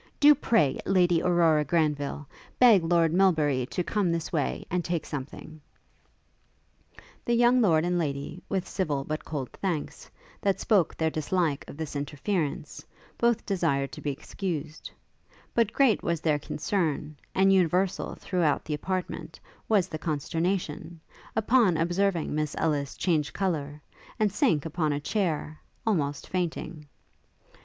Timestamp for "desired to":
13.45-14.01